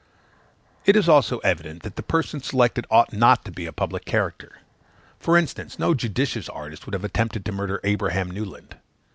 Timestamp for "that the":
1.83-2.01